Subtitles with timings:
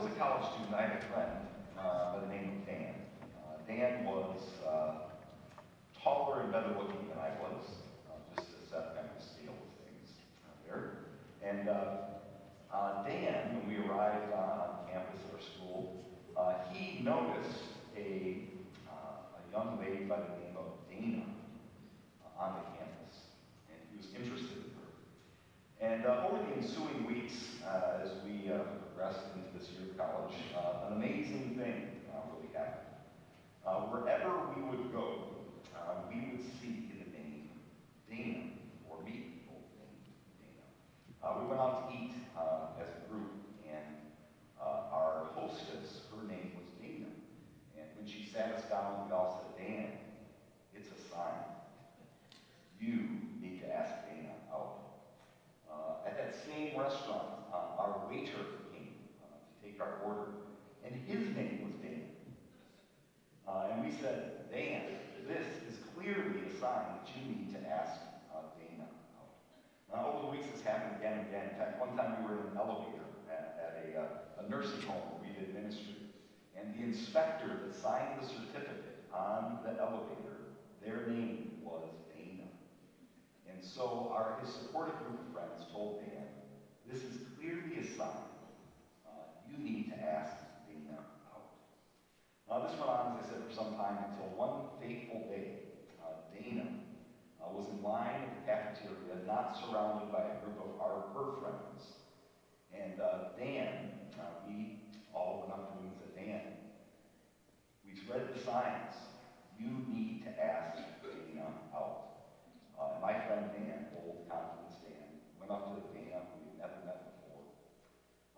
[0.00, 1.32] was a college student, I had a friend
[1.78, 2.94] uh, by the name of Dan.
[3.36, 4.92] Uh, Dan was uh,
[6.02, 7.60] taller and better looking than I was,
[8.08, 10.16] uh, just to set kind of scale of things
[10.64, 11.04] there.
[11.44, 12.16] And uh,
[12.72, 16.02] uh, Dan, when we arrived on campus at our school,
[16.72, 17.60] he noticed
[17.94, 18.48] a,
[18.88, 21.24] a young lady by the name of Dana
[22.38, 23.36] on the campus,
[23.68, 25.92] and he was interested in her.
[25.92, 27.34] And over the ensuing weeks,
[27.68, 28.48] as we
[29.00, 32.96] progressed into this year of college, uh, an amazing thing uh, really happened.
[33.66, 35.36] Uh, wherever we would go,
[35.76, 37.50] uh, we would see the name
[38.08, 38.56] Dana,
[38.88, 39.60] or meet people
[40.40, 40.64] Dana.
[41.20, 43.36] Uh, we went out to eat uh, as a group,
[43.68, 44.00] and
[44.64, 47.12] our hostess, her name was Dana.
[47.76, 49.92] And when she sat us down, we all said, Dan,
[50.72, 51.36] it's a sign.
[52.80, 54.78] You need to ask Dana out.
[56.06, 58.59] At that same restaurant, our waiter
[59.80, 60.30] our order,
[60.84, 62.02] and his name was Dan.
[63.48, 64.82] Uh, and we said, Dan,
[65.26, 68.86] this is clearly a sign that you need to ask uh, Dana
[69.18, 69.32] out.
[69.92, 71.50] Uh, over the weeks, this happened again and again.
[71.50, 74.82] In fact, one time we were in an elevator at, at a, uh, a nursing
[74.82, 75.96] home where we did ministry,
[76.56, 82.48] and the inspector that signed the certificate on the elevator, their name was Dana.
[83.50, 86.26] And so our, his supportive group of friends told Dan,
[86.86, 88.29] this is clearly a sign.
[89.60, 91.52] Need to ask Dana out.
[92.48, 95.68] Uh, this went on, as I said, for some time until one fateful day,
[96.00, 96.64] uh, Dana
[97.38, 101.38] uh, was in line at the cafeteria, not surrounded by a group of our, her
[101.44, 102.00] friends.
[102.72, 104.80] And uh, Dan, uh, we
[105.14, 106.40] all went up to him and said, Dan,
[107.84, 108.96] we've read the signs.
[109.60, 112.24] You need to ask Dana out.
[112.80, 117.12] Uh, my friend Dan, old confidence Dan, went up to Dana, who we'd never met
[117.12, 117.44] before,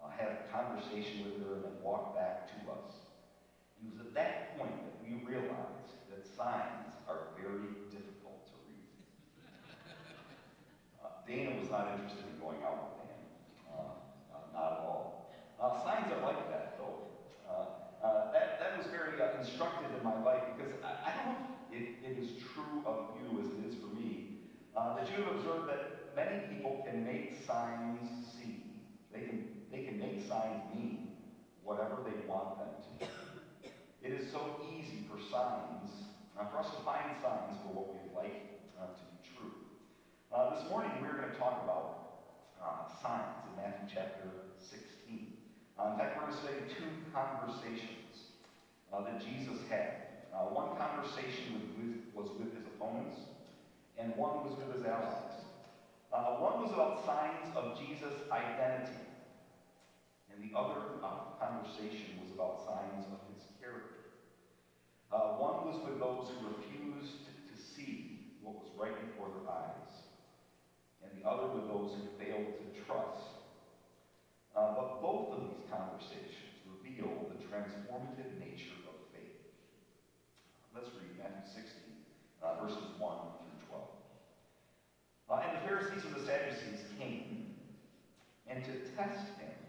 [0.02, 2.94] uh, had a conversation with her, and then walked back to us.
[3.82, 8.86] It was at that point that we realized that signs are very difficult to read.
[11.02, 13.18] Uh, Dana was not interested in going out with Dan,
[13.74, 13.98] uh,
[14.30, 15.26] uh, not at all.
[15.58, 17.10] Uh, signs are like that, though.
[17.50, 21.98] Uh, uh, that, that was very instructive in my life because I, I don't it,
[22.04, 24.38] it is true of you as it is for me,
[24.74, 27.98] that you have observed that many people can make signs
[28.36, 28.62] see.
[29.12, 29.51] They can
[30.02, 31.14] make signs mean
[31.62, 33.06] whatever they want them to.
[34.02, 38.02] It is so easy for signs, uh, for us to find signs for what we
[38.10, 39.54] like uh, to be true.
[40.34, 42.18] Uh, this morning we're going to talk about
[42.58, 44.26] uh, signs in Matthew chapter
[44.58, 45.38] 16.
[45.78, 48.34] Uh, in fact, we're going to study two conversations
[48.90, 50.10] uh, that Jesus had.
[50.50, 53.14] One conversation was with, was with his opponents,
[53.96, 55.46] and one was with his allies.
[56.10, 58.98] One was about signs of Jesus' identity,
[60.32, 64.00] and the other uh, conversation was about signs of his character.
[65.12, 70.08] Uh, one was with those who refused to see what was right before their eyes,
[71.04, 73.44] and the other with those who failed to trust.
[74.56, 79.36] Uh, but both of these conversations reveal the transformative nature of faith.
[80.74, 81.92] Let's read Matthew 16,
[82.40, 83.84] uh, verses 1 through 12.
[85.28, 87.52] Uh, and the Pharisees and the Sadducees came,
[88.48, 89.61] and to test him,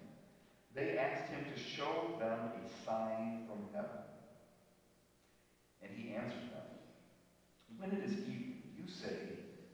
[0.76, 4.02] they asked him to show them a sign from heaven.
[5.82, 6.70] And he answered them,
[7.78, 9.18] When it is evening, you say,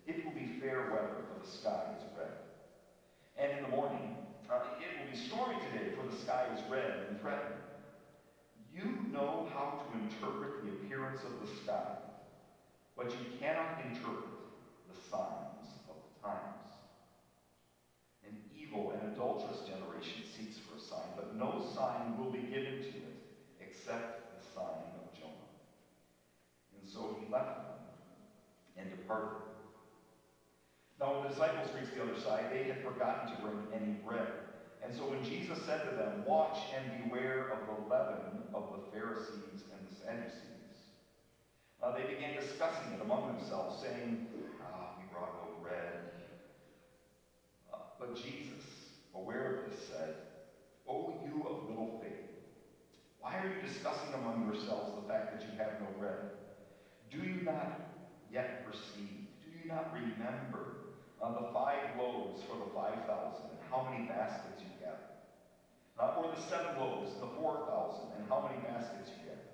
[0.06, 2.34] It will be fair weather, for the sky is red.
[3.38, 4.18] And in the morning,
[4.52, 7.58] uh, it will be stormy today, for the sky is red and threatening.
[8.74, 11.98] You know how to interpret the appearance of the sky,
[12.98, 14.36] but you cannot interpret
[14.88, 16.74] the signs of the times.
[18.26, 20.58] An evil and adulterous generation seeks
[20.90, 23.18] sign, but no sign will be given to it
[23.60, 25.50] except the sign of Jonah.
[26.80, 27.78] And so he left them
[28.78, 29.38] and departed.
[31.00, 34.28] Now, when the disciples reached the other side, they had forgotten to bring any bread.
[34.84, 38.92] And so when Jesus said to them, Watch and beware of the leaven of the
[38.92, 40.76] Pharisees and the Sadducees,
[41.84, 44.28] uh, they began discussing it among themselves, saying,
[44.62, 46.12] Ah, we brought no bread.
[47.72, 48.64] Uh, but Jesus,
[49.16, 50.16] aware of this, said,
[50.90, 52.34] O you of little faith,
[53.22, 56.34] why are you discussing among yourselves the fact that you have no bread?
[57.14, 57.78] Do you not
[58.34, 59.30] yet perceive?
[59.46, 60.66] Do you not remember
[61.22, 65.14] uh, the five loaves for the five thousand and how many baskets you gathered?
[65.94, 69.46] Not or the seven loaves and the four thousand and how many baskets you gathered?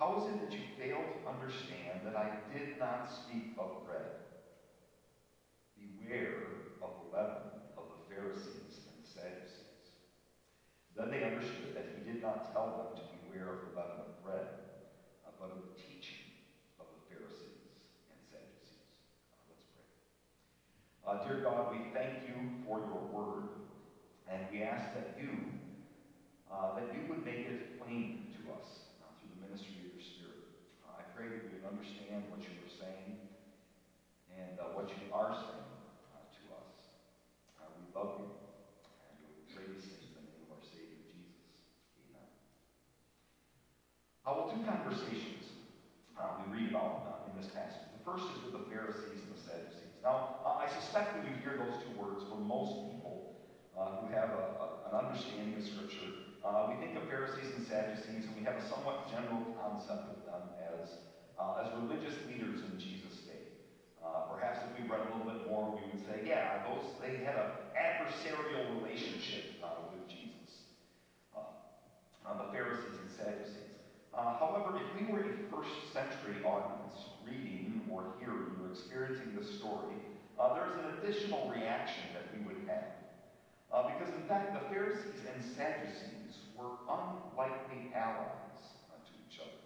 [0.00, 4.08] How is it that you fail to understand that I did not speak of bread?
[5.76, 6.48] Beware
[6.80, 7.44] of the leaven
[7.76, 8.65] of the Pharisees.
[10.96, 14.16] Then they understood that he did not tell them to beware of the leaven of
[14.24, 14.48] bread,
[15.28, 16.24] uh, but of the teaching
[16.80, 18.80] of the Pharisees and Sadducees.
[19.28, 19.84] Uh, let's pray.
[21.04, 23.68] Uh, dear God, we thank you for your word,
[24.24, 25.36] and we ask that you,
[26.48, 30.00] uh, that you would make it plain to us uh, through the ministry of your
[30.00, 30.48] Spirit.
[30.80, 33.20] Uh, I pray that we would understand what you are saying
[34.32, 35.68] and what you are saying
[36.12, 36.72] uh, to us.
[37.60, 41.00] Uh, we love you, and we pray these things in the name of our Savior
[41.08, 41.40] Jesus.
[42.04, 42.28] Amen.
[44.26, 45.56] Uh, well, two conversations
[46.20, 47.88] uh, we read about uh, in this passage.
[47.96, 49.96] The first is with the Pharisees and the Sadducees.
[50.04, 53.40] Now, uh, I suspect when you hear those two words, for most people
[53.72, 57.66] uh, who have a, a, an understanding of Scripture, uh, we think of Pharisees and
[57.66, 60.98] Sadducees, and we have a somewhat general concept of them as,
[61.38, 63.54] uh, as religious leaders in Jesus' day.
[64.02, 67.22] Uh, perhaps if we read a little bit more, we would say, yeah, those they
[67.22, 70.66] had an adversarial relationship uh, with Jesus.
[71.34, 73.78] Uh, the Pharisees and Sadducees.
[74.10, 79.58] Uh, however, if we were a first century audience reading or hearing or experiencing this
[79.58, 79.94] story,
[80.40, 83.05] uh, there's an additional reaction that we would have.
[84.26, 88.58] Uh, in fact, the Pharisees and Sadducees were unlikely allies
[88.90, 89.62] uh, to each other.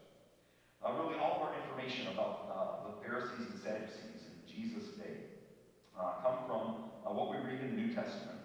[0.84, 5.32] Uh, really, all of our information about uh, the Pharisees and Sadducees in Jesus' day
[5.96, 6.64] uh, come from
[7.08, 8.36] what we read in the New Testament.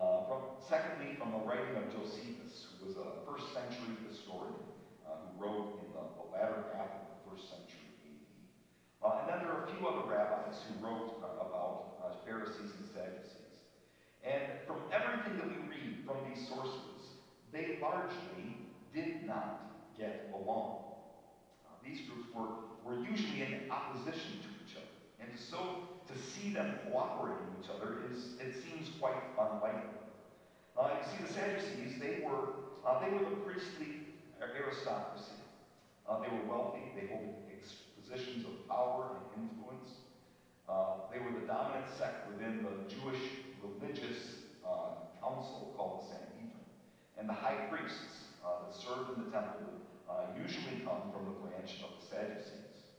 [0.00, 4.56] from, secondly, from the writing of Josephus, who was a first century historian
[5.04, 9.20] who wrote in the, the latter half of the first century AD.
[9.20, 11.92] and then there are a few other rabbis who wrote about
[12.24, 13.41] Pharisees and Sadducees.
[14.24, 17.18] And from everything that we read from these sources,
[17.52, 18.56] they largely
[18.94, 20.84] did not get along.
[21.66, 24.86] Uh, these groups were, were usually in opposition to each other.
[25.20, 29.90] And so to see them cooperating with each other is, it seems quite unlikely.
[30.78, 32.54] Uh, you see, the Sadducees, they were,
[32.86, 34.06] uh, they were the priestly
[34.40, 35.38] aristocracy.
[36.08, 36.80] Uh, they were wealthy.
[36.96, 37.42] They held
[38.12, 39.90] positions of power and influence.
[40.68, 43.22] Uh, they were the dominant sect within the Jewish
[43.62, 46.66] religious uh, council called the Sanhedrin.
[47.18, 49.70] And the high priests uh, that served in the temple
[50.10, 52.98] uh, usually come from the branch of the Sadducees.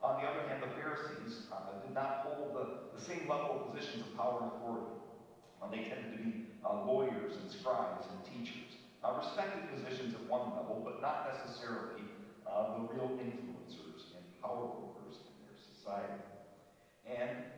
[0.00, 3.74] On the other hand, the Pharisees uh, did not hold the, the, same level of
[3.74, 4.94] positions of power and authority.
[5.60, 10.80] Uh, they tended to be lawyers and scribes and teachers, respected positions at one level,
[10.84, 12.04] but not necessarily
[12.44, 16.22] the real influencers and power brokers in their society.
[17.08, 17.57] And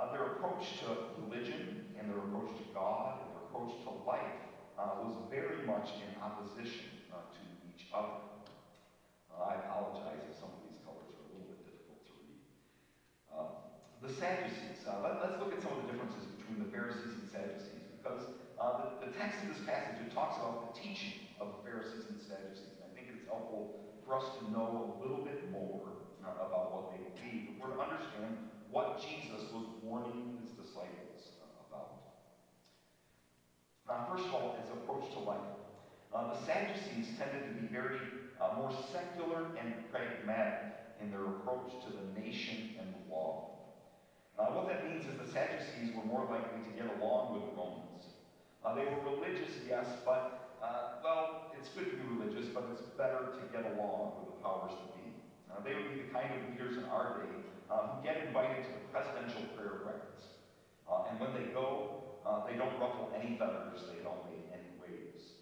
[0.00, 0.88] uh, their approach to
[1.20, 4.40] religion and their approach to God and their approach to life
[4.80, 8.24] uh, was very much in opposition uh, to each other.
[9.28, 12.40] Uh, I apologize if some of these colors are a little bit difficult to read.
[13.28, 13.60] Uh,
[14.00, 17.28] the Sadducees, uh, let, us look at some of the differences between the Pharisees and
[17.28, 18.24] Sadducees because
[18.56, 22.16] the, the, text of this passage, it talks about the teaching of the Pharisees and
[22.16, 22.80] Sadducees.
[22.80, 25.92] And I think it's helpful for us to know a little bit more
[26.24, 31.10] about what they believe, if we're to understand what Jesus was warning his disciples
[33.90, 35.58] uh, first of all, his approach to life.
[36.14, 37.98] Uh, the Sadducees tended to be very
[38.40, 43.58] uh, more secular and pragmatic in their approach to the nation and the law.
[44.38, 47.54] Uh, what that means is the Sadducees were more likely to get along with the
[47.58, 48.14] Romans.
[48.64, 52.82] Uh, they were religious, yes, but, uh, well, it's good to be religious, but it's
[52.94, 55.10] better to get along with the powers that be.
[55.66, 58.84] they would be the kind of leaders in our day who get invited to the
[58.90, 60.42] presidential prayer breakfast.
[61.08, 63.80] and when they go, uh, they don't ruffle any feathers.
[63.88, 65.38] They don't make any waves.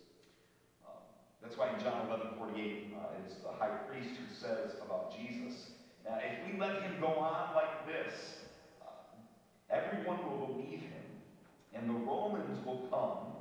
[0.84, 1.00] Uh,
[1.42, 5.70] that's why in John 11, 48, uh, it's the high priest who says about Jesus,
[6.04, 8.14] now if we let him go on like this,
[8.80, 8.92] uh,
[9.70, 11.08] everyone will believe him,
[11.74, 13.32] and the Romans will come,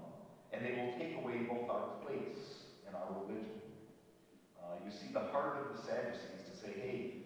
[0.51, 3.61] and they will take away both our place and our religion.
[4.59, 7.16] Uh, you see the heart of the Sadducees to say, hey,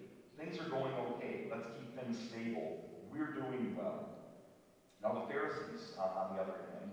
[0.42, 1.46] things are going okay.
[1.50, 2.78] Let's keep things stable.
[3.12, 4.08] We're doing well.
[5.02, 6.90] Now, the Pharisees, uh, on the other hand,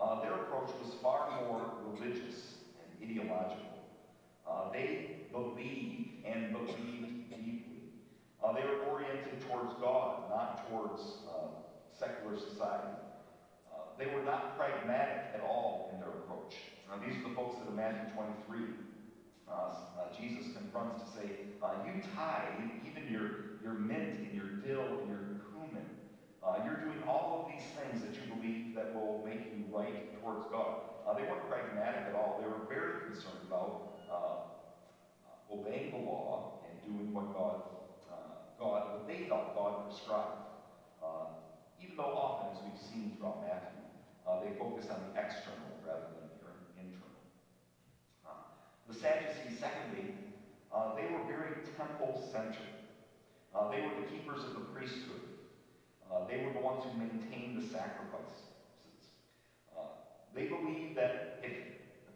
[0.00, 3.84] uh, their approach was far more religious and ideological.
[4.48, 7.90] Uh, they believed and believed deeply.
[8.42, 11.46] Uh, they were oriented towards God, not towards uh,
[11.98, 12.98] secular society.
[13.72, 16.54] Uh, they were not pragmatic at all in their approach.
[16.88, 18.83] Now, these are the folks that in Matthew 23,
[20.14, 22.54] Jesus confronts to say, you tithe
[22.86, 25.24] even your, your mint and your dill and your
[26.44, 30.12] uh, you're doing all of these things that you believe that will make you right
[30.20, 30.92] towards God.
[31.08, 32.36] Uh, they weren't pragmatic at all.
[32.36, 34.52] They were very concerned about uh,
[35.24, 37.64] uh obeying the law and doing what God,
[38.12, 40.44] uh, God, what they thought God prescribed.
[41.00, 41.32] Uh,
[41.80, 43.80] even though often, as we've seen throughout Matthew,
[44.44, 46.23] they focused on the external rather than
[48.88, 50.14] the Sadducees, secondly,
[50.96, 52.74] they were very temple-centered.
[53.54, 55.22] Uh, they were the keepers of the priesthood.
[56.10, 58.50] Uh, they were the ones who maintained the sacrifices.
[59.74, 59.86] Uh,
[60.34, 61.52] they believed that if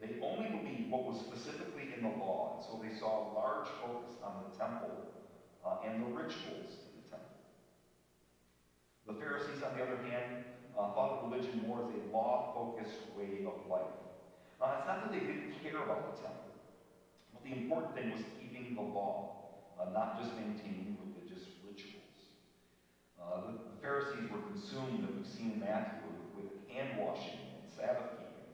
[0.01, 3.67] they only believed what was specifically in the law, and so they saw a large
[3.83, 4.91] focus on the temple
[5.65, 7.39] uh, and the rituals in the temple.
[9.07, 10.45] The Pharisees, on the other hand,
[10.79, 13.95] uh, thought of religion more as a law-focused way of life.
[14.63, 16.48] Uh, it's not that they didn't care about the temple,
[17.39, 19.47] but the important thing was keeping the law,
[19.79, 22.35] uh, not just maintaining religious rituals.
[23.15, 26.03] Uh, the, the, Pharisees were consumed, as we've seen in Matthew,
[26.35, 28.51] with, with hand washing and Sabbath keeping.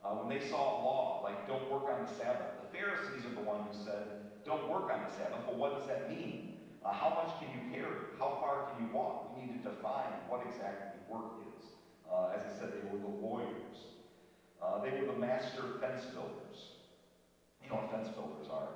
[0.00, 3.36] Uh, when they saw a law like don't work on the Sabbath, the Pharisees are
[3.36, 5.44] the one who said, don't work on the Sabbath.
[5.46, 6.56] Well, what does that mean?
[6.82, 8.16] Uh, how much can you carry?
[8.18, 9.36] How far can you walk?
[9.36, 11.68] We need to define what exactly work is.
[12.10, 13.92] Uh, as I said, they were the lawyers.
[14.60, 16.71] Uh, they were the master fence builders.
[17.72, 18.68] What fence builders are.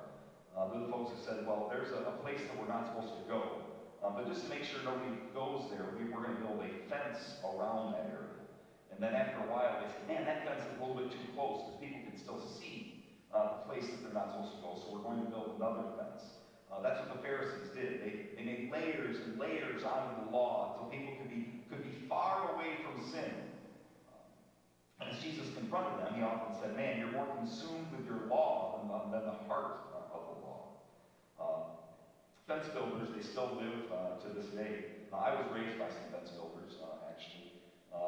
[0.57, 3.13] Uh, they're the folks who said, well, there's a, a place that we're not supposed
[3.13, 3.61] to go.
[4.01, 6.71] Uh, but just to make sure nobody goes there, we, we're going to build a
[6.89, 8.41] fence around that area.
[8.89, 11.29] And then after a while, they say, man, that fence is a little bit too
[11.37, 14.73] close because people can still see uh, the place that they're not supposed to go.
[14.81, 16.41] So we're going to build another fence.
[16.73, 18.01] Uh, that's what the Pharisees did.
[18.01, 21.57] They, they made layers and layers onto the law so people could be
[22.09, 23.29] far away from sin.
[24.09, 25.13] Um,
[25.67, 28.87] and Jesus confronted them, he often said, man, you're more consumed with your law than
[28.87, 30.59] the, than the heart uh, of the law.
[31.39, 31.59] Uh,
[32.47, 35.03] fence builders, they still live uh, to this day.
[35.11, 37.51] Uh, I was raised by some fence builders, uh, actually.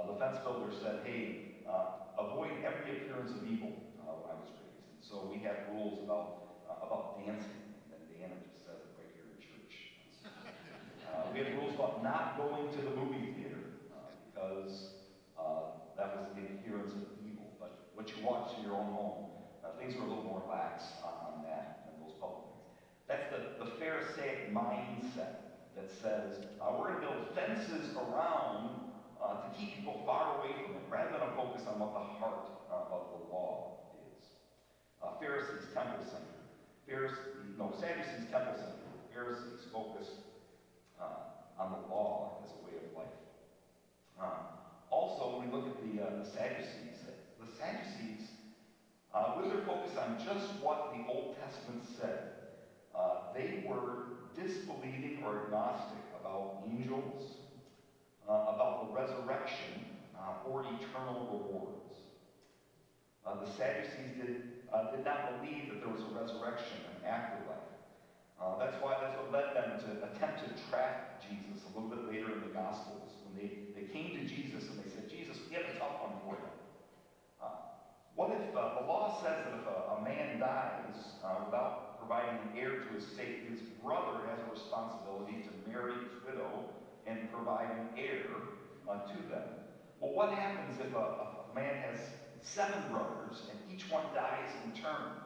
[0.07, 1.59] the fence builders said, hey,
[2.17, 4.87] avoid every appearance of evil when I was raised.
[4.91, 7.59] And so we had rules about, about dancing
[11.09, 15.03] Uh, we had rules about not going to the movie theater uh, because
[15.37, 17.18] uh, that was the appearance of
[17.99, 19.27] what you watch in your own home,
[19.59, 22.71] uh, things were a little more lax on, on that than those public things.
[23.11, 25.43] That's the, the Pharisaic mindset
[25.75, 28.87] that says uh, we're going to build fences around
[29.19, 31.99] uh, to keep people far away from it, rather than a focus on what the
[31.99, 34.23] heart of the law is.
[35.19, 36.39] Pharisees, temple centered.
[36.87, 38.79] Pharisees, no, Sadducees, temple centered.
[39.11, 40.23] Pharisees focused
[40.95, 43.19] uh, on the law as a way of life.
[44.15, 44.55] Uh,
[44.89, 46.88] also, when we look at the, uh, the Sadducees,
[49.69, 52.31] uh, focus on just what the Old Testament said,
[52.95, 57.23] uh, they were disbelieving or agnostic about angels,
[58.27, 59.85] uh, about the resurrection,
[60.47, 61.93] or eternal rewards.
[63.25, 64.35] the Sadducees did,
[64.91, 67.69] did not believe that there was a resurrection and afterlife.
[68.41, 72.09] Uh, that's why that's what led them to attempt to trap Jesus a little bit
[72.09, 73.13] later in the Gospels.
[73.25, 76.17] When they, they came to Jesus and they said, Jesus, we have a tough one
[76.25, 76.48] for you.
[78.19, 81.97] Uh, what if uh, the law says that if a, a man dies uh, without
[81.99, 86.65] providing an heir to his estate, his brother has a responsibility to marry his widow
[87.07, 88.25] and provide an heir
[88.89, 89.47] uh, to them?
[89.99, 91.99] Well, what happens if a, a man has
[92.41, 95.23] seven brothers and each one dies in turn?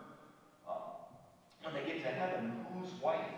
[1.64, 3.32] when they get to heaven, whose wife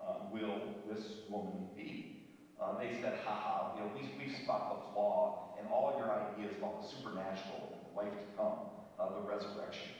[0.00, 0.56] uh, will
[0.88, 2.24] this woman be?
[2.60, 6.10] Uh, they said, ha ha, you know, we, we spot the flaw in all your
[6.10, 8.49] ideas about the supernatural and life to come,
[9.10, 9.90] uh, the resurrection.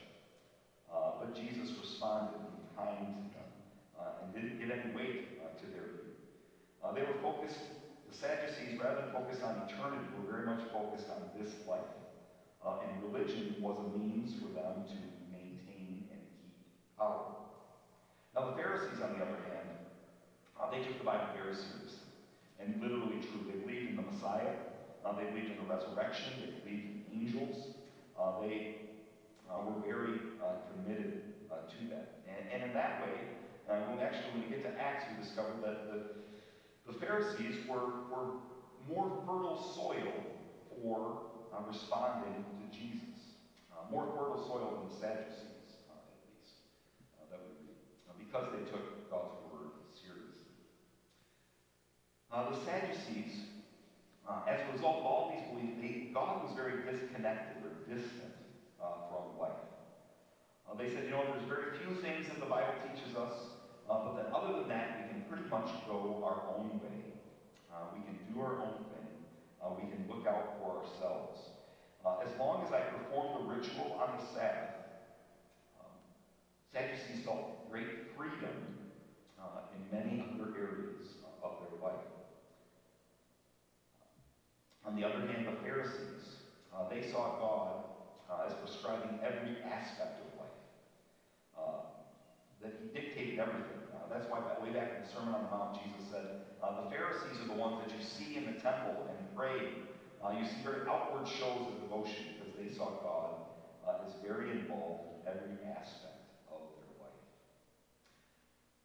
[0.86, 3.50] Uh, but Jesus responded in kind to them
[3.98, 6.14] uh, and didn't give any weight uh, to their view.
[6.94, 7.58] they were focused,
[8.06, 11.90] the Sadducees, rather than focused on eternity, were very much focused on this life.
[12.62, 14.98] and religion was a means for them to
[15.30, 16.54] maintain and keep
[16.98, 17.30] power.
[18.34, 19.74] Now, the Pharisees, on the other hand,
[20.54, 22.06] uh, they took the Bible very seriously
[22.60, 23.42] and literally true.
[23.48, 24.54] They believed in the Messiah.
[25.04, 26.32] Uh, they believed in the resurrection.
[26.38, 27.74] They believed in angels.
[28.20, 28.89] Uh, they
[29.50, 32.22] uh, were very uh, committed uh, to that.
[32.28, 33.18] And, and, in that way,
[33.66, 38.38] when actually when we get to Acts, we discover that the, the Pharisees were, were
[38.88, 40.12] more fertile soil
[40.82, 41.22] for
[41.66, 43.36] responding to Jesus.
[43.90, 45.50] more fertile soil than the Sadducees.
[47.30, 47.74] At least,
[48.18, 50.54] because they took God's word seriously.
[52.32, 53.50] Uh, the Sadducees,
[54.28, 58.39] uh, as a result of all these beliefs, they, God was very disconnected or distant
[58.82, 59.60] uh, from life.
[60.64, 64.04] Uh, they said, you know, there's very few things that the Bible teaches us, uh,
[64.04, 67.12] but then other than that, we can pretty much go our own way.
[67.68, 69.08] Uh, we can do our own thing.
[69.76, 71.38] we can look out for ourselves.
[72.24, 74.74] as long as I perform the ritual on the Sabbath,
[75.80, 75.92] um,
[76.72, 78.56] Sadducees felt great freedom
[79.38, 82.06] uh, in many other areas of their life.
[84.86, 86.40] On the other hand, the Pharisees,
[86.74, 87.89] uh, they saw God
[88.30, 90.58] uh, as prescribing every aspect of life.
[91.58, 91.82] Uh,
[92.62, 93.82] that he dictated everything.
[93.90, 96.90] Uh, that's why way back in the Sermon on the Mount, Jesus said, uh, the
[96.90, 99.82] Pharisees are the ones that you see in the temple and pray.
[100.22, 103.34] Uh, you see very outward shows of devotion because they saw God
[103.88, 106.20] uh, is very involved in every aspect
[106.52, 107.20] of their life.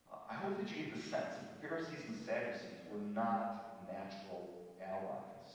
[0.09, 4.47] I hope that you get the sense that the Pharisees and Sadducees were not natural
[4.79, 5.49] allies.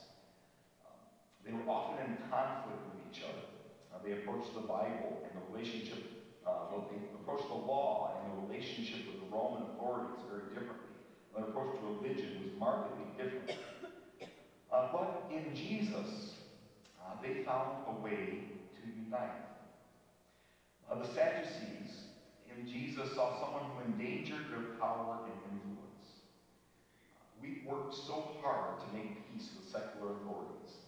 [0.84, 1.00] Um,
[1.42, 3.59] they were often in conflict with each other.
[3.92, 5.98] Uh, they approached the Bible and the relationship,
[6.46, 10.94] uh, well, they approached the law and the relationship with the Roman authorities very differently.
[11.34, 13.58] Their approach to religion was markedly different.
[14.72, 16.34] Uh, but in Jesus,
[17.02, 18.44] uh, they found a way
[18.78, 19.50] to unite.
[20.90, 22.06] Uh, the Sadducees
[22.56, 26.06] in Jesus saw someone who endangered their power and influence.
[27.42, 30.78] we worked so hard to make peace with secular authorities.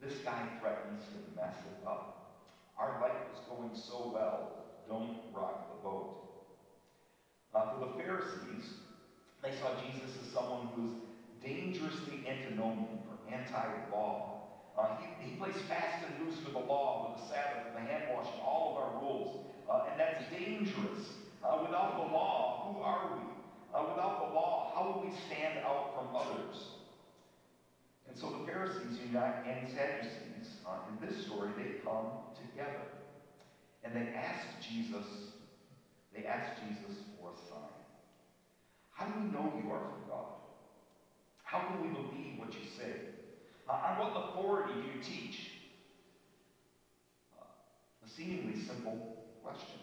[0.00, 2.19] This guy threatens to mess it up.
[2.80, 4.56] Our life is going so well,
[4.88, 6.16] don't rock the boat.
[7.54, 8.72] Uh, for the Pharisees,
[9.42, 10.92] they saw Jesus as someone who was
[11.44, 14.40] dangerously antinomian or anti-law.
[14.78, 17.92] Uh, he, he plays fast and loose with the law, with the Sabbath, and the
[17.92, 19.44] hand washing, all of our rules.
[19.68, 21.04] Uh, and that's dangerous.
[21.44, 23.22] Uh, without the law, who are we?
[23.76, 26.80] Uh, without the law, how will we stand out from others?
[28.08, 32.08] And so the Pharisees unite and Sadducees, uh, in this story, they come
[32.60, 32.84] together.
[33.84, 35.06] And they ask Jesus,
[36.14, 37.80] they ask Jesus for a sign.
[38.92, 40.26] How do we know you are from God?
[41.42, 42.92] How can we believe what you say?
[43.68, 45.52] Uh, on what authority do you teach?
[47.38, 47.44] Uh,
[48.04, 49.80] a seemingly simple question,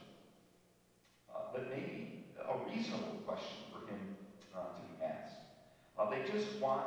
[1.34, 4.16] uh, but maybe a reasonable question for him
[4.56, 5.36] uh, to be asked.
[5.98, 6.86] Uh, they just want,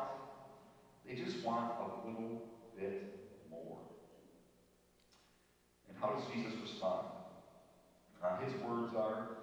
[1.06, 2.42] they just want a little
[2.78, 3.18] bit
[3.50, 3.78] more.
[6.00, 7.06] How does Jesus respond?
[8.24, 9.36] Uh, his words are,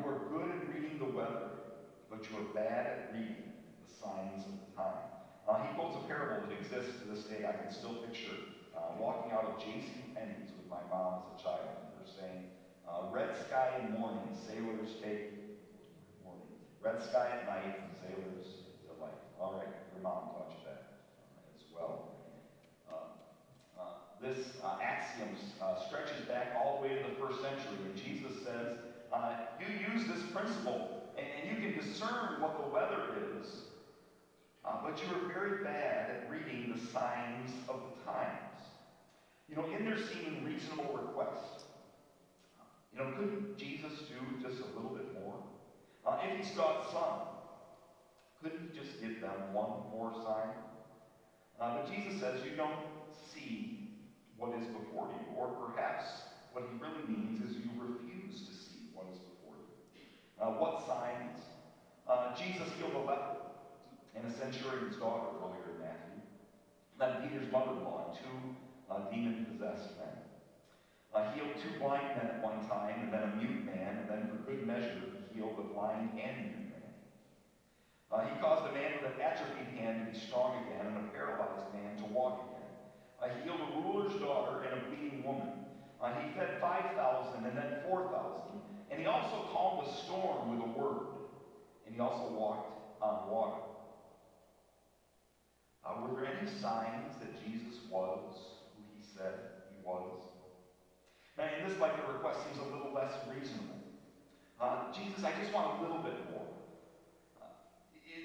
[0.00, 1.52] "You are good at reading the weather,
[2.08, 3.52] but you are bad at reading
[3.84, 5.04] the signs of the time."
[5.46, 7.44] Uh, he quotes a parable that exists to this day.
[7.44, 8.36] I can still picture
[8.74, 9.92] uh, walking out of J.C.
[10.14, 12.48] Penney's with my mom as a child, and her saying,
[12.88, 15.28] uh, "Red sky in morning, sailors take
[16.24, 16.48] morning.
[16.80, 20.88] Red sky at night, sailors delight." All right, your mom taught you that
[21.20, 22.11] uh, as well.
[24.22, 24.46] Uh, uh, this
[24.82, 25.28] axiom
[25.86, 28.78] stretches back all the way to the first century, and Jesus says,
[29.60, 33.02] "You use this principle, and, and you can discern what the weather
[33.40, 33.62] is."
[34.64, 38.62] Uh, but you are very bad at reading the signs of the times.
[39.48, 41.64] You know, in their seeming reasonable request,
[42.92, 45.34] you know, couldn't Jesus do just a little bit more?
[46.06, 47.26] Uh, if he's God's son,
[48.40, 50.54] couldn't he just give them one more sign?
[51.60, 52.78] Uh, but Jesus says you don't
[53.32, 53.71] see
[54.42, 58.90] what is before you, or perhaps what he really means is you refuse to see
[58.90, 60.02] what is before you.
[60.42, 61.38] Uh, what signs?
[62.10, 63.54] Uh, Jesus healed a leper
[64.18, 66.18] and a centurion's daughter earlier in Matthew.
[66.98, 68.36] Then Peter's mother-in-law and two
[68.90, 70.18] uh, demon-possessed men.
[71.14, 74.26] Uh, healed two blind men at one time, and then a mute man, and then
[74.26, 76.90] for good measure, he healed the blind and mute man.
[78.10, 81.06] Uh, he caused a man with an atrophied hand to be strong again, and a
[81.14, 82.51] paralyzed man to walk again.
[83.30, 85.48] He healed a ruler's daughter and a bleeding woman.
[86.00, 88.58] Uh, he fed 5,000 and then 4,000.
[88.90, 91.06] And he also calmed a storm with a word.
[91.86, 93.62] And he also walked on water.
[95.84, 98.18] Uh, were there any signs that Jesus was
[98.74, 99.34] who he said
[99.70, 100.22] he was?
[101.38, 103.82] Now, in this light, the request seems a little less reasonable.
[104.60, 106.46] Uh, Jesus, I just want a little bit more.
[107.40, 107.50] Uh,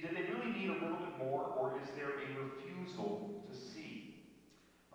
[0.02, 3.77] did they really need a little bit more, or is there a refusal to see?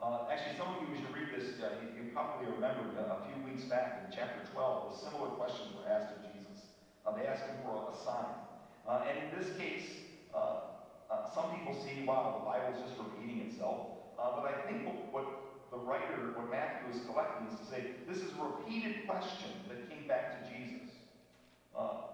[0.02, 3.38] Uh, actually, some of you, you read this, uh, you, you, probably remember a few
[3.46, 6.74] weeks back in chapter 12, a similar questions were asked of Jesus.
[7.06, 8.34] Uh, they asked him for a, sign.
[8.82, 10.74] Uh, and in this case, uh,
[11.30, 14.10] some people see, wow, the Bible is just repeating itself.
[14.18, 15.26] Uh, but I think what, what,
[15.70, 19.86] the writer, what Matthew is collecting is to say, this is a repeated question that
[19.86, 20.90] came back to Jesus.
[21.78, 22.10] Uh,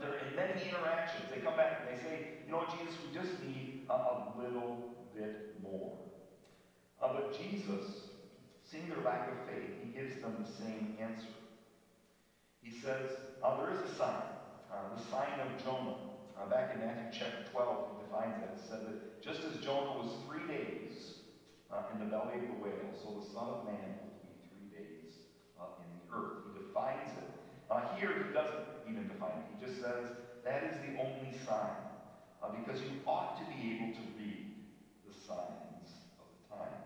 [0.00, 3.36] there in many interactions, they come back and they say, you know Jesus, we just
[3.44, 5.92] need a, a little bit more.
[7.02, 8.14] Uh, but Jesus,
[8.62, 11.34] seeing their lack of faith, he gives them the same answer.
[12.62, 13.10] He says,
[13.42, 14.22] uh, there is a sign,
[14.70, 15.98] uh, the sign of Jonah.
[16.38, 18.54] Uh, back in Matthew chapter 12, he defines that.
[18.54, 21.18] It said that just as Jonah was three days
[21.74, 24.70] uh, in the belly of the whale, so the Son of Man will be three
[24.70, 25.26] days
[25.58, 26.46] uh, in the earth.
[26.46, 27.28] He defines it.
[27.98, 29.44] Here, he doesn't even define it.
[29.58, 30.12] He just says
[30.44, 31.82] that is the only sign.
[32.42, 34.52] Because you ought to be able to read
[35.06, 35.88] the signs
[36.18, 36.82] of the time.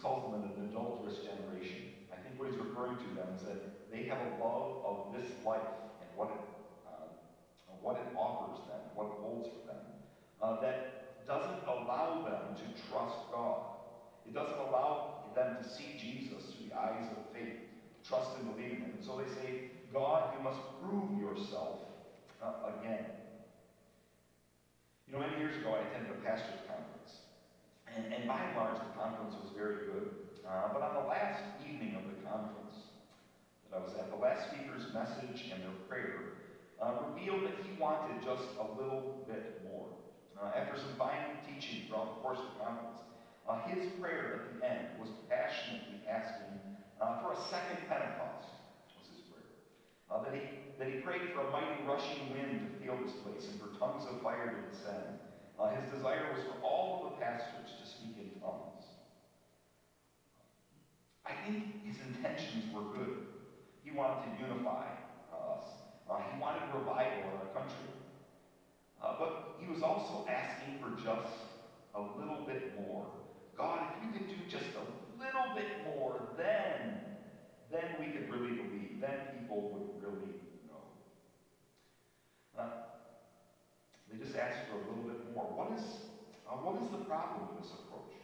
[0.00, 1.92] Jesus calls them an adulterous generation.
[2.12, 5.28] I think what he's referring to them is that they have a love of this
[5.44, 5.60] life
[6.00, 6.40] and what it,
[6.88, 7.04] uh,
[7.82, 9.84] what it offers them, what it holds for them,
[10.40, 13.60] uh, that doesn't allow them to trust God.
[14.26, 17.60] It doesn't allow them to see Jesus through the eyes of faith,
[18.06, 18.92] trust and believe in Him.
[18.96, 21.80] And so they say, God, you must prove yourself
[22.42, 23.04] uh, again.
[25.06, 27.19] You know, many years ago, I attended a pastor's conference.
[27.96, 30.10] And, and by and large, the conference was very good.
[30.46, 32.90] Uh, but on the last evening of the conference
[33.66, 36.38] that I was at, the last speaker's message and their prayer
[36.82, 39.90] uh, revealed that he wanted just a little bit more.
[40.40, 42.98] Uh, after some fine teaching throughout the course of the conference,
[43.44, 46.56] uh, his prayer at the end was passionately asking
[47.00, 48.48] uh, for a second Pentecost,
[48.96, 49.50] was his prayer.
[50.08, 50.42] Uh, that, he,
[50.80, 54.04] that he prayed for a mighty rushing wind to fill this place and for tongues
[54.08, 55.20] of fire to descend.
[55.60, 58.96] Uh, his desire was for all of the pastors to speak in tongues.
[61.26, 63.28] I think his intentions were good.
[63.84, 64.88] He wanted to unify
[65.30, 65.64] us.
[66.08, 67.92] Uh, he wanted revival in our country.
[69.02, 71.28] Uh, but he was also asking for just
[71.94, 73.04] a little bit more.
[73.56, 74.84] God, if you could do just a
[75.20, 77.04] little bit more, then,
[77.70, 79.00] then we could really believe.
[79.00, 80.84] Then people would really know.
[82.58, 82.89] Uh,
[84.10, 85.46] they just asked for a little bit more.
[85.54, 86.02] What is,
[86.42, 88.14] uh, what is the problem with this approach?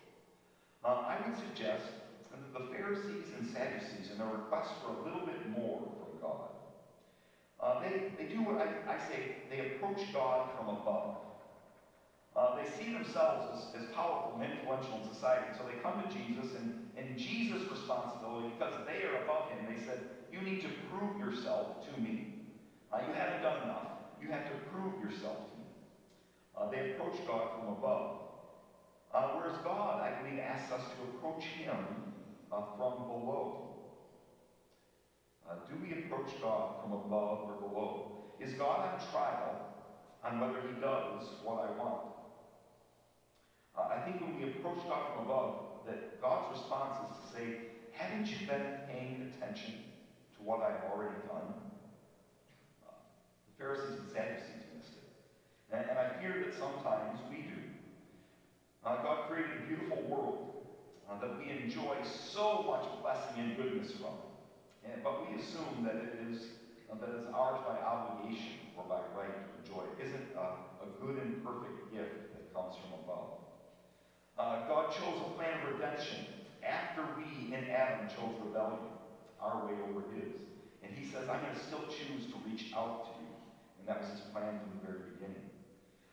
[0.82, 1.86] Uh, I would suggest
[2.34, 6.50] that the Pharisees and Sadducees, in their request for a little bit more from God,
[7.62, 11.22] uh, they, they do what I, I say, they approach God from above.
[12.36, 16.08] Uh, they see themselves as, as powerful and influential in society, so they come to
[16.12, 20.68] Jesus, and, and Jesus' responsibility, because they are above him, they said, You need to
[20.92, 22.44] prove yourself to me.
[22.92, 23.88] Uh, you haven't done enough.
[24.20, 25.55] You have to prove yourself.
[26.56, 28.16] Uh, they approach God from above.
[29.12, 31.76] Uh, whereas God, I believe, asks us to approach him
[32.50, 33.62] uh, from below.
[35.48, 38.12] Uh, do we approach God from above or below?
[38.40, 39.74] Is God on trial
[40.24, 42.12] on whether he does what I want?
[43.76, 45.54] Uh, I think when we approach God from above,
[45.86, 47.58] that God's response is to say,
[47.92, 49.74] haven't you been paying attention
[50.36, 51.54] to what I've already done?
[52.84, 52.92] Uh,
[53.46, 54.65] the Pharisees and Sadducees.
[55.76, 57.60] And, and I fear that sometimes we do.
[58.80, 60.64] Uh, God created a beautiful world
[61.04, 64.16] uh, that we enjoy so much blessing and goodness from.
[64.88, 66.48] And, but we assume that it is
[66.88, 69.84] uh, that it's ours by obligation or by right to enjoy.
[69.98, 73.44] It isn't a, a good and perfect gift that comes from above.
[74.38, 76.24] Uh, God chose a plan of redemption
[76.64, 78.96] after we in Adam chose rebellion,
[79.40, 80.32] our way over his.
[80.82, 83.34] And he says, I'm going to still choose to reach out to you.
[83.78, 85.55] And that was his plan from the very beginning.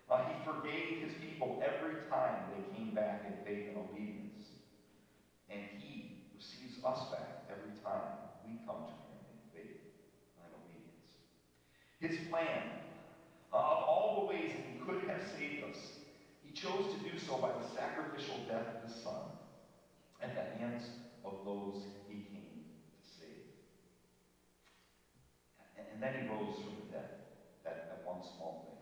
[0.10, 4.52] Uh, he forgave his people every time they came back in faith and obedience.
[5.50, 8.12] And he receives us back every time
[8.44, 9.80] we come to him in faith
[10.44, 11.10] and obedience.
[12.00, 12.64] His plan,
[13.54, 16.00] uh, of all the ways that he could have saved us,
[16.44, 19.24] he chose to do so by the sacrificial death of his son
[20.22, 20.92] at the hands
[21.24, 22.60] of those he came
[23.00, 23.44] to save.
[25.78, 27.08] And, then he rose from the dead,
[27.64, 28.73] that, that one small thing.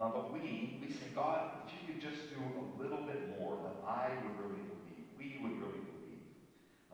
[0.00, 3.58] Uh, but we, we say, God, if you could just do a little bit more,
[3.66, 5.10] then I would really believe.
[5.18, 6.22] We would really believe.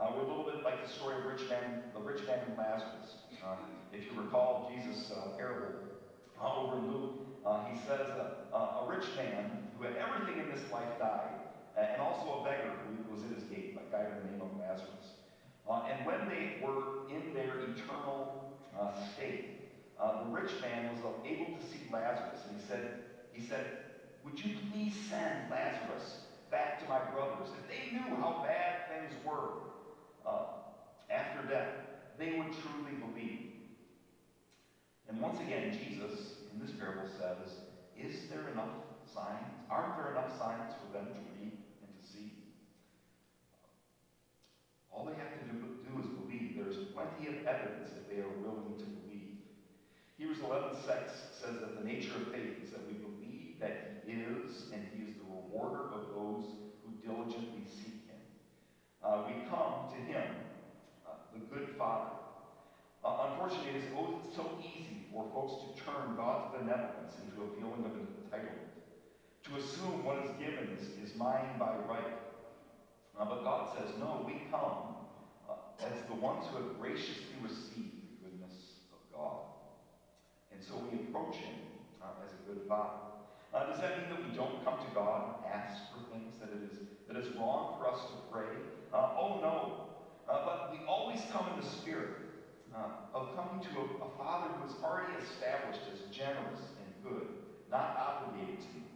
[0.01, 2.57] Uh, we're a little bit like the story of rich man, the rich man and
[2.57, 3.21] Lazarus.
[3.45, 3.61] Uh,
[3.93, 5.85] if you recall Jesus' uh, parable
[6.40, 7.12] uh, over in Luke,
[7.45, 11.45] uh, he says that uh, a rich man who had everything in this life died,
[11.77, 14.49] and also a beggar who was at his gate, a guy by the name of
[14.59, 15.21] Lazarus.
[15.69, 18.57] And when they were in their eternal
[19.12, 22.83] state, the rich man was able to see Lazarus, and he said,
[23.33, 23.64] he said,
[24.24, 27.54] would you please send Lazarus back to my brothers?
[27.54, 29.62] If they knew how bad things were
[30.26, 30.46] uh,
[31.11, 31.68] after death,
[32.18, 33.52] they would truly believe.
[35.09, 37.62] And once again, Jesus in this parable says,
[37.94, 38.74] is there enough
[39.07, 39.54] signs?
[39.70, 41.52] Aren't there enough signs for them to read
[41.83, 42.33] and to see?
[44.90, 46.59] All they have to do, do is believe.
[46.59, 48.93] There's plenty of evidence if they are willing to.
[50.24, 54.24] Hebrews 11 6 says that the nature of faith is that we believe that he
[54.24, 56.48] is, and he is the rewarder of those
[56.80, 58.24] who diligently seek him.
[59.04, 60.24] Uh, we come to him,
[61.04, 62.16] uh, the good Father.
[63.04, 63.92] Uh, unfortunately, it is
[64.32, 68.80] so easy for folks to turn God's benevolence into a feeling of entitlement,
[69.44, 72.16] to assume what is given is, is mine by right.
[73.20, 75.04] Uh, but God says, no, we come
[75.52, 79.54] uh, as the ones who have graciously received the goodness of God.
[80.64, 81.55] And so we approach him
[82.00, 83.12] uh, as a good father.
[83.53, 86.48] Uh, does that mean that we don't come to God and ask for things, that
[86.48, 88.48] it is, that it's wrong for us to pray?
[88.92, 89.92] Uh, oh, no.
[90.29, 92.16] Uh, but we always come in the spirit
[92.74, 97.29] uh, of coming to a, a Father who is already established as generous and good,
[97.70, 98.88] not obligated to you.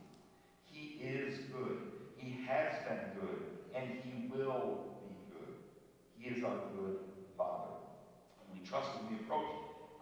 [0.65, 1.79] He is good.
[2.17, 5.53] He has been good, and He will be good.
[6.17, 6.97] He is our good
[7.37, 7.77] Father.
[8.41, 9.53] And we trust when we approach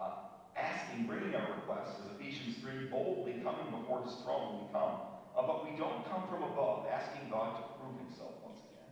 [0.01, 0.26] uh,
[0.57, 5.05] asking, bringing our requests, as Ephesians 3, boldly coming before His throne we come.
[5.37, 8.89] Uh, but we don't come from above, asking God to prove Himself once again.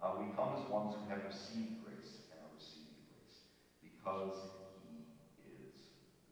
[0.00, 3.44] Uh, we come as ones who have received grace and are receiving grace
[3.84, 4.40] because
[4.80, 5.04] He
[5.44, 5.76] is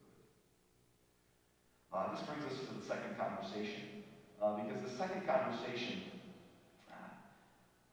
[0.00, 0.24] good.
[1.92, 4.00] Uh, this brings us to the second conversation,
[4.40, 6.08] uh, because the second conversation
[6.88, 6.96] uh,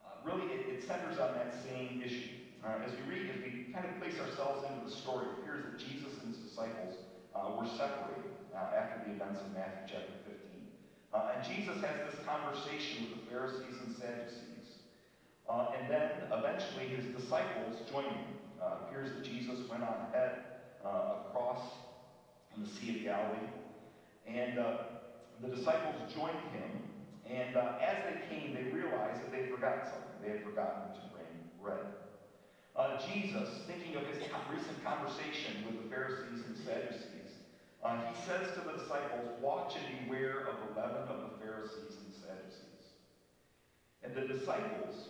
[0.07, 2.39] uh, really it, it, centers on that same issue.
[2.67, 5.79] As we read, as we kind of place ourselves into the story, it appears that
[5.79, 6.97] Jesus and his disciples
[7.53, 10.65] were separated after the events of Matthew chapter 15.
[11.13, 14.81] Uh, and Jesus has this conversation with the Pharisees and Sadducees.
[15.47, 18.41] Uh, and then eventually his disciples join him.
[18.57, 21.61] Uh, appears that Jesus went on ahead uh, across
[22.55, 23.53] in the Sea of Galilee.
[24.25, 24.77] And uh,
[25.39, 26.89] the disciples joined him.
[27.29, 30.17] And uh, as they came, they realized that they had forgotten something.
[30.25, 31.29] They had forgotten to bring
[31.61, 31.85] bread.
[33.09, 34.21] Jesus, thinking of his
[34.53, 37.33] recent conversation with the Pharisees and Sadducees,
[37.83, 41.97] uh, he says to the disciples, Watch and beware of the leaven of the Pharisees
[42.05, 42.93] and Sadducees.
[44.03, 45.09] And the disciples,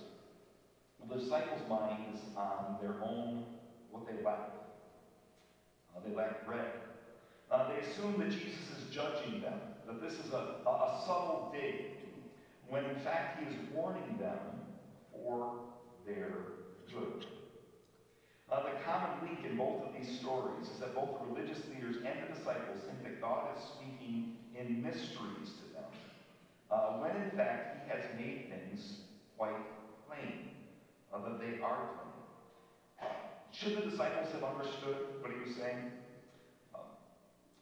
[1.09, 3.43] the disciples' mind is on their own,
[3.91, 4.51] what they lack.
[5.95, 6.71] Uh, they lack bread.
[7.51, 11.53] Uh, they assume that Jesus is judging them, that this is a, a, a subtle
[11.53, 11.91] dig,
[12.69, 14.39] when in fact he is warning them
[15.11, 15.53] for
[16.05, 16.31] their
[16.91, 17.25] good.
[18.49, 21.97] Uh, the common link in both of these stories is that both the religious leaders
[21.97, 25.91] and the disciples think that God is speaking in mysteries to them,
[26.71, 29.03] uh, when in fact he has made things
[29.37, 29.59] quite
[30.07, 30.47] plain,
[31.13, 33.11] uh, that they are plain.
[33.51, 35.91] Should the disciples have understood what he was saying?
[36.73, 36.87] Uh,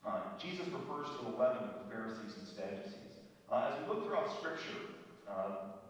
[0.07, 3.25] uh, Jesus refers to the leaven of the Pharisees and Sadducees.
[3.49, 4.93] Uh, as we look throughout Scripture,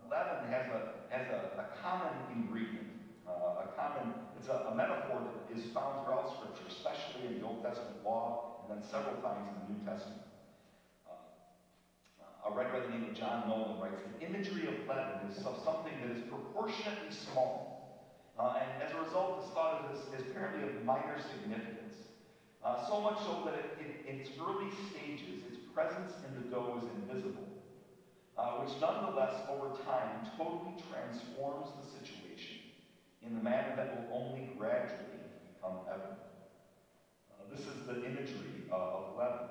[0.09, 0.79] leaven has a,
[1.09, 2.84] has a, a common ingredient
[3.27, 7.45] uh, a common, it's a, a, metaphor that is found throughout Scripture, especially in the
[7.45, 10.21] Old Testament law and then several times in the New Testament.
[11.09, 15.41] Uh, a writer by the name of John Nolland writes, the imagery of leaven is
[15.41, 17.75] something that is proportionately small.
[18.37, 21.95] Uh, and as a result, it's thought of as apparently of minor significance.
[22.63, 26.49] Uh, so much so that it, it, in its early stages, its presence in the
[26.49, 27.47] dough is invisible,
[28.37, 32.14] uh, which nonetheless, over time, totally transforms the situation
[33.27, 35.17] in the manner that will only gradually
[35.49, 36.21] become evident.
[37.33, 39.49] Uh, this is the imagery uh, of leaven.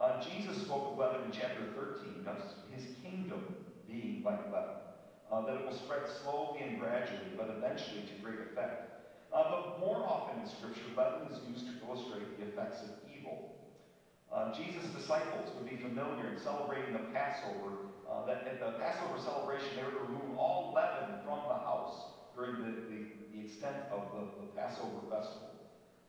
[0.00, 2.36] Uh, Jesus spoke of leaven in chapter 13 of
[2.74, 3.40] his kingdom
[3.88, 4.82] being like leaven,
[5.30, 8.90] uh, that it will spread slowly and gradually, but eventually to great effect.
[9.32, 13.54] Uh, but more often in Scripture, leaven is used to illustrate the effects of evil.
[14.32, 17.86] Uh, Jesus' disciples would be familiar in celebrating the Passover,
[18.26, 22.72] that at the Passover celebration, they would remove all leaven from the house during the,
[22.92, 23.00] the,
[23.32, 25.56] the extent of the, the Passover festival.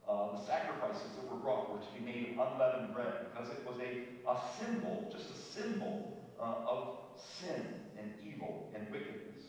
[0.08, 3.60] Uh, the sacrifices that were brought were to be made of unleavened bread because it
[3.68, 7.64] was a, a symbol, just a symbol uh, of sin
[7.98, 9.44] and evil and wickedness.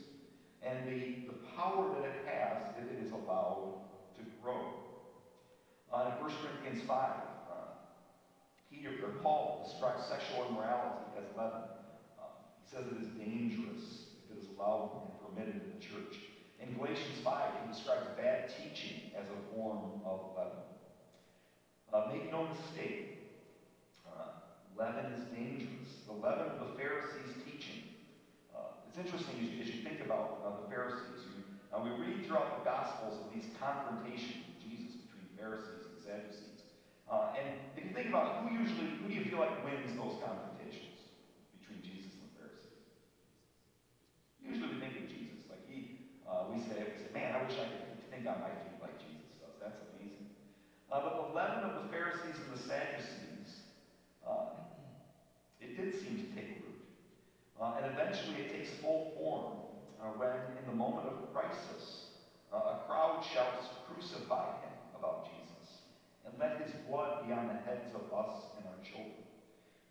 [0.61, 3.79] And the, the power that it has if it is allowed
[4.17, 4.73] to grow.
[5.93, 7.53] Uh, in 1 Corinthians 5, uh,
[8.69, 11.61] Peter or Paul describes sexual immorality as leaven.
[12.19, 16.28] Uh, he says it is dangerous if it is allowed and permitted in the church.
[16.61, 20.63] In Galatians 5, he describes bad teaching as a form of leaven.
[21.91, 23.17] Uh, make no mistake,
[24.05, 24.37] uh,
[24.77, 26.05] leaven is dangerous.
[26.05, 27.97] The leaven of the Pharisees' teaching.
[28.53, 31.25] Uh, it's interesting as you, as you think about uh, the Pharisees.
[31.25, 31.41] You,
[31.81, 36.59] we read throughout the Gospels of these confrontations with Jesus between Pharisees and Sadducees.
[37.09, 39.95] Uh, and if you think about it, who usually, who do you feel like wins
[39.97, 41.09] those confrontations
[41.57, 42.85] between Jesus and the Pharisees?
[44.45, 45.41] Usually we think of Jesus.
[45.49, 47.65] Like he, uh, we say, we say, man, I wish I
[48.19, 49.55] think on feet like Jesus does.
[49.63, 50.27] That's amazing.
[50.91, 53.63] Uh, but the leaven of the Pharisees and the Sadducees,
[54.27, 54.59] uh,
[55.61, 56.83] it did seem to take root.
[57.55, 59.71] Uh, and eventually it takes full form
[60.03, 62.11] uh, when, in the moment of crisis,
[62.51, 65.87] uh, a crowd shouts, crucify him about Jesus,
[66.25, 69.23] and let his blood be on the heads of us and our children.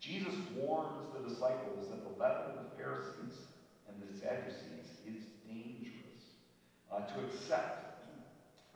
[0.00, 3.36] Jesus warns the disciples that the leaven of the Pharisees
[3.88, 4.68] and the Sadducees
[5.06, 5.24] is
[6.98, 7.97] uh, to accept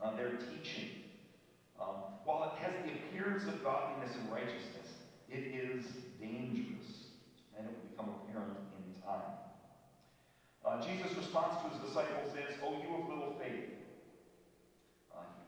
[0.02, 1.06] uh, their teaching.
[1.80, 5.86] Um, while it has the appearance of godliness and righteousness, it is
[6.20, 7.10] dangerous,
[7.56, 9.32] and it will become apparent in time.
[10.64, 13.70] Uh, Jesus' response to his disciples is, Oh, you of little faith.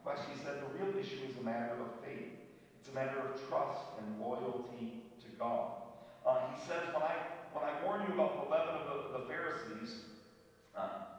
[0.02, 2.28] question, he said the real issue is a matter of faith.
[2.78, 5.80] It's a matter of trust and loyalty to God.
[6.26, 7.16] Uh, he says, when I,
[7.52, 10.04] when I warn you about the leaven of the, the Pharisees,
[10.76, 11.13] uh,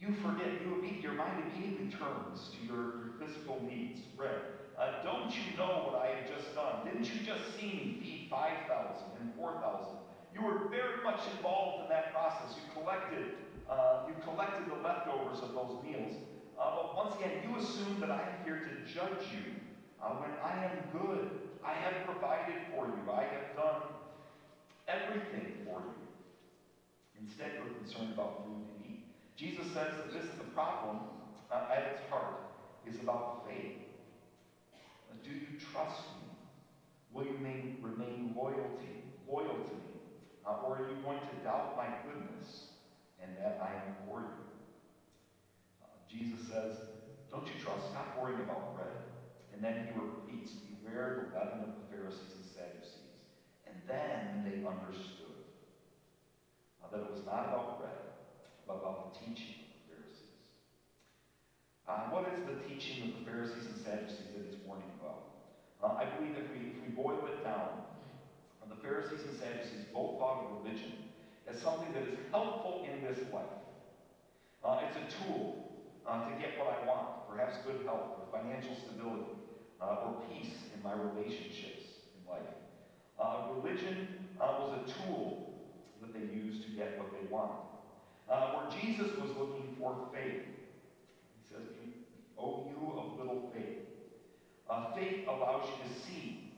[0.00, 4.40] you forget, you, your mind immediately turns to your, your physical needs, bread.
[4.78, 6.84] Uh, don't you know what I have just done?
[6.84, 8.68] Didn't you just see me feed 5,000
[9.20, 9.96] and 4,000?
[10.34, 12.52] You were very much involved in that process.
[12.60, 16.12] You collected, uh, you collected the leftovers of those meals.
[16.60, 19.56] Uh, but once again, you assume that I am here to judge you
[20.02, 21.30] uh, when I am good.
[21.64, 23.00] I have provided for you.
[23.10, 23.82] I have done
[24.88, 26.04] everything for you.
[27.20, 28.75] Instead, you're concerned about food.
[29.36, 31.00] Jesus says that this is the problem
[31.52, 32.40] uh, at its heart
[32.88, 33.86] is about faith.
[35.26, 36.30] Do you trust me?
[37.10, 39.98] Will you remain, remain loyalty, loyal to me?
[40.46, 42.78] Uh, or are you going to doubt my goodness
[43.20, 44.38] and that I am for you?
[45.82, 46.78] Uh, Jesus says,
[47.28, 47.90] Don't you trust?
[47.90, 49.02] Stop worrying about bread.
[49.52, 53.18] And then he repeats, Beware the leaven of the Pharisees and Sadducees.
[53.66, 55.42] And then they understood
[56.78, 57.75] uh, that it was not about
[58.66, 60.34] but about the teaching of the Pharisees.
[61.86, 65.30] Uh, what is the teaching of the Pharisees and Sadducees that he's warning about?
[65.78, 67.86] Uh, I believe if we, if we boil it down,
[68.68, 70.92] the Pharisees and Sadducees both thought of religion
[71.46, 73.44] as something that is helpful in this life.
[74.64, 75.70] Uh, it's a tool
[76.06, 79.38] uh, to get what I want, perhaps good health, or financial stability,
[79.80, 82.42] uh, or peace in my relationships in life.
[83.20, 85.54] Uh, religion was a tool
[86.00, 87.75] that they used to get what they wanted.
[88.28, 91.66] Uh, where Jesus was looking for faith, he says,
[92.38, 93.86] "Oh, you of little faith."
[94.96, 96.52] faith allows you to see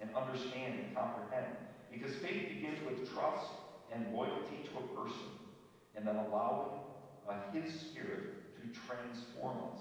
[0.00, 1.56] and understand and comprehend.
[1.90, 3.48] Because faith begins with trust
[3.92, 5.32] and loyalty to a person,
[5.96, 6.84] and then allowing
[7.26, 9.80] uh, His Spirit to transform us.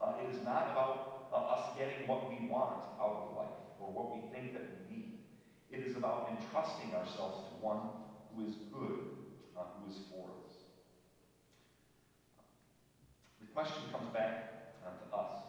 [0.00, 3.92] Uh, it is not about uh, us getting what we want out of life or
[3.92, 5.12] what we think that we need.
[5.70, 7.80] It is about entrusting ourselves to one
[8.32, 9.12] who is good,
[9.56, 10.52] uh, who is for us.
[13.40, 15.42] The question comes back uh, to us.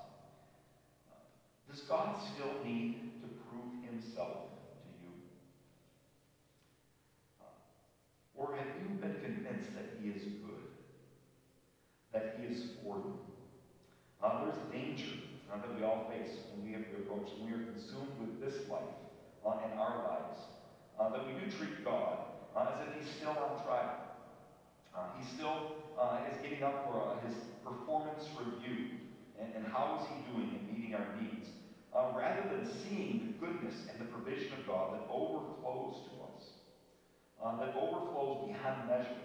[1.69, 4.51] Does God still need to prove himself
[4.83, 5.11] to you?
[7.41, 7.47] Uh,
[8.35, 10.67] or have you been convinced that he is good?
[12.11, 13.15] That he is for you?
[14.21, 15.15] Uh, there's a danger
[15.51, 18.39] uh, that we all face when we have to approach, when we are consumed with
[18.39, 18.95] this life
[19.47, 20.39] uh, in our lives,
[20.99, 22.19] uh, that we do treat God
[22.55, 24.02] uh, as if he's still on trial.
[24.95, 29.01] Uh, he still uh, is getting up for uh, his performance review
[29.39, 31.49] and, and, how is he doing in meeting our needs.
[31.93, 36.43] Uh, rather than seeing the goodness and the provision of God that overflows to us,
[37.41, 39.21] uh, that overflows beyond measure.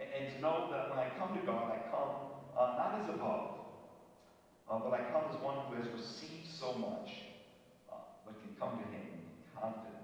[0.00, 3.08] And, and, to know that when I come to God, I come uh, not as
[3.08, 3.60] above,
[4.68, 7.08] but I come as one who has received so much,
[8.24, 9.10] but can come to Him
[9.60, 9.99] confident